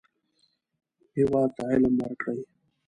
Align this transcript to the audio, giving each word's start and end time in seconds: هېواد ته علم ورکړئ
هېواد 1.15 1.49
ته 1.55 1.63
علم 1.71 1.93
ورکړئ 2.01 2.39